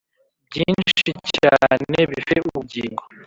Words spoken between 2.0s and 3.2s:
bifite ubugingo